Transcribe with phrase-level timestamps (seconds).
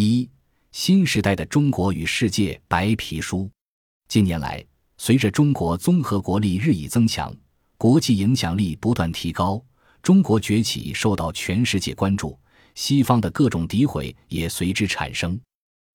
[0.00, 0.30] 一、
[0.70, 3.50] 新时代的中国与世界白皮书。
[4.06, 4.64] 近年来，
[4.96, 7.34] 随着中国综合国力日益增强，
[7.76, 9.60] 国际影响力不断提高，
[10.00, 12.38] 中国崛起受到全世界关注，
[12.76, 15.36] 西方的各种诋毁也随之产生。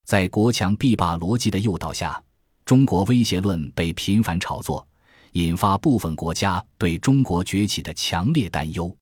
[0.06, 2.22] 在国强必霸逻辑的诱导下，
[2.66, 4.86] 中国威胁论被频繁炒作，
[5.32, 8.94] 引发部分国家对中国崛起的强烈担忧。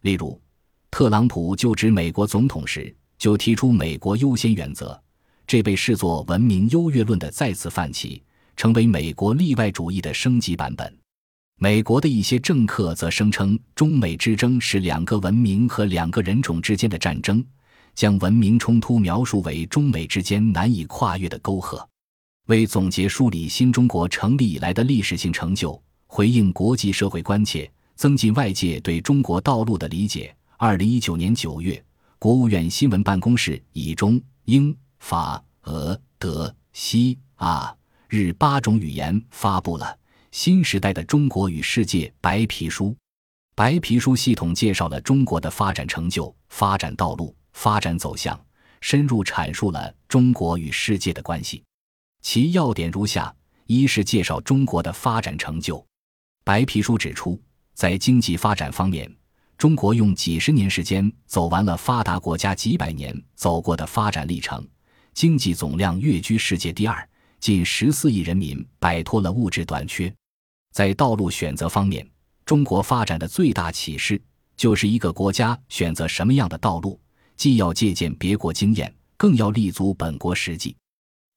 [0.00, 0.42] 例如，
[0.90, 2.92] 特朗普就职美国总统时。
[3.20, 4.98] 就提出美国优先原则，
[5.46, 8.22] 这被视作文明优越论的再次泛起，
[8.56, 10.98] 成为美国例外主义的升级版本。
[11.58, 17.44] 美国的一些政客则声称，中美之争是两个文明和两个人种之间的战争，
[17.94, 21.86] 将文明冲突描述为中美之间难以跨越的沟壑。
[22.46, 31.84] 为总结梳理新中国成立以来的历史性成就，回应国际社会关切，增进外界对中国道路的理解，二零一九年九月。
[32.20, 37.74] 国务院新闻办公室以中、英、法、俄、德、西、阿、
[38.10, 39.86] 日八种语言发布了
[40.30, 42.88] 《新时代的中国与世界白皮书》。
[43.54, 48.38] 白皮书系统介绍了中国的发展成就、发展道路、发展走向，
[48.82, 51.64] 深入阐述了中国与世界的关系。
[52.20, 53.34] 其要点如下：
[53.64, 55.82] 一是介绍中国的发展成就。
[56.44, 57.40] 白皮书指出，
[57.72, 59.10] 在经济发展方面。
[59.60, 64.66] 中国用几十年时间走完了发达国家几百年走过的发展历程，
[65.12, 67.06] 经济总量跃居世界第二，
[67.40, 70.10] 近十四亿人民摆脱了物质短缺。
[70.72, 72.08] 在道路选择方面，
[72.46, 74.18] 中国发展的最大启示
[74.56, 76.98] 就是一个国家选择什么样的道路，
[77.36, 80.74] 既要借鉴别国经验，更要立足本国实际，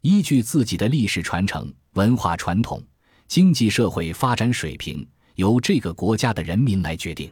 [0.01, 2.81] 依据自己的历史传承、文化传统、
[3.27, 7.29] 经济社会发展水平，由这个国家的人民来决定。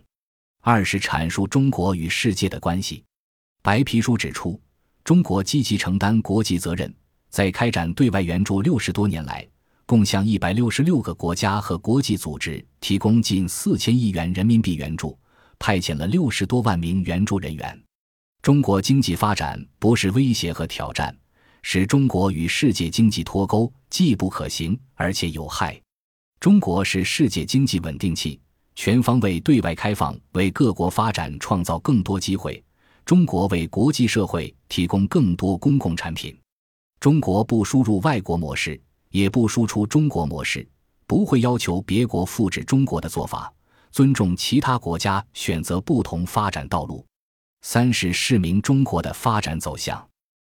[0.61, 3.03] 二是阐述中国与世界的关系。
[3.63, 4.59] 白皮书指出，
[5.03, 6.93] 中国积极承担国际责任，
[7.29, 9.47] 在开展对外援助六十多年来，
[9.87, 15.17] 共向一百六十六个国家和国际组织提供近四千亿元人民币援助，
[15.57, 17.83] 派遣了六十多万名援助人员。
[18.43, 21.15] 中国经济发展不是威胁和挑战，
[21.63, 25.79] 使中国与世界经济脱钩既不可行，而且有害。
[26.39, 28.39] 中国是世界经济稳定器。
[28.75, 32.63] 全方位对外开放，为各国发展创造更多机会。
[33.05, 36.37] 中国为国际社会提供更多公共产品。
[36.99, 38.79] 中国不输入外国模式，
[39.09, 40.67] 也不输出中国模式，
[41.07, 43.51] 不会要求别国复制中国的做法，
[43.91, 47.05] 尊重其他国家选择不同发展道路。
[47.63, 50.07] 三是示明中国的发展走向。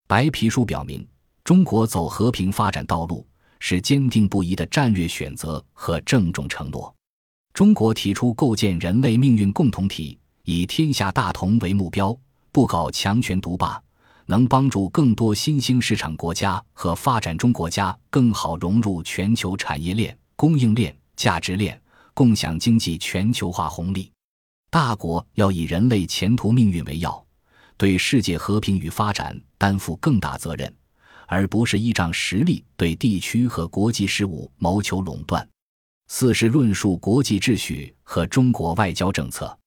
[0.09, 1.07] 白皮书表明，
[1.45, 3.27] 中国走和平发展道路
[3.61, 6.95] 是坚定不移的战略选择和郑重承诺。
[7.53, 12.17] 中国提出构建人类命运共同体，以天下大同为目标，
[12.51, 13.81] 不搞强权独霸，
[14.25, 21.79] 能帮助更多新兴市场国家和发展中国家更好融入全球产业链、供应链、价值链，
[22.15, 24.11] 共享经济全球化红利。
[24.71, 27.23] 大国要以人类前途命运为要，
[27.77, 30.75] 对世界和平与发展担负更大责任，
[31.27, 35.47] 而不是依仗实力对地区和国际事务谋求垄断。
[36.15, 39.59] 四是论述国际秩序和中国外交政策。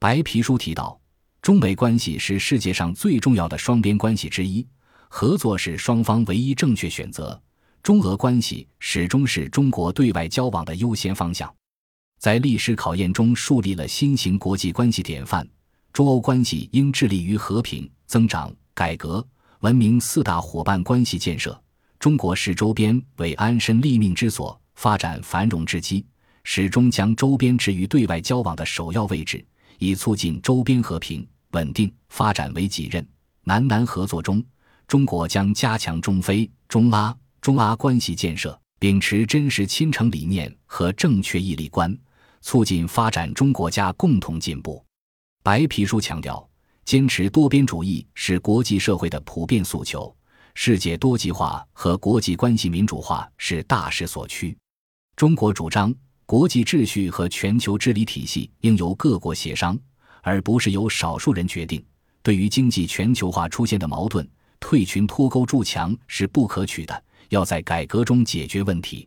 [0.00, 1.00] 白皮书提到，
[1.40, 4.66] 中美关系是世界上最重要的双边关系之一，
[5.08, 7.40] 合作是双方唯一正确选择。
[7.80, 11.54] 中俄关系始终是中国对外交往的优先方向，
[12.18, 15.48] 在历史考验中树立了新型国际关系典范。
[15.92, 19.24] 中欧关系应致力于和平、增长、改革、
[19.60, 21.56] 文明四大伙伴关系建设。
[22.00, 24.60] 中国视周边为安身立命之所。
[24.74, 26.04] 发展繁荣之机，
[26.42, 29.44] 始终将周边置于对外交往的首要位置，
[29.78, 33.06] 以促进周边和平稳定发展为己任。
[33.44, 34.44] 南南合作中，
[34.86, 41.96] 中国将加强中非、中拉、中阿关系建设，秉持真实亲诚理念和正确义利观，
[42.40, 44.84] 促进发展中国家共同进步。
[45.42, 46.46] 白皮书强调，
[46.84, 50.14] 坚持多边主义是国际社会的普遍诉求，
[50.54, 54.56] 世界多极化和国际关系民主化是大势所趋。
[55.16, 55.94] 中国主张，
[56.26, 59.78] 国际秩序和全球治理体系应由各国协商，
[60.22, 61.82] 而不是由少数人决定。
[62.20, 64.28] 对于经济全球化出现的矛盾，
[64.58, 69.06] 退群脱钩筑墙是不可取的，要在改革中解决问题。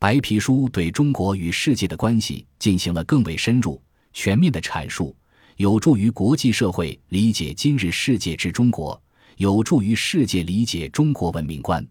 [0.00, 3.80] 白皮书对中国与世界的关系进行了更为深入、
[4.12, 5.14] 全面的阐述，
[5.58, 9.00] 有助于国际社会理解今日世界之中国，
[9.36, 11.86] 有助于世界理解中国文明观。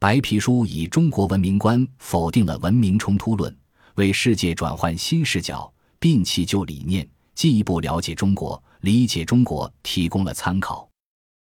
[0.00, 3.52] 白皮书以中国文明观否定了文明冲突论，
[3.96, 10.87] 为世界转换新视角、摒弃旧理念、进一步了解中国、理解中国提供了参考。